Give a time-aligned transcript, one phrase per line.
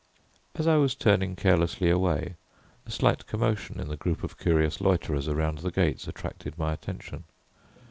[0.55, 2.33] As I was turning carelessly away,
[2.87, 7.25] a slight commotion in the group of curious loiterers around the gates attracted my attention.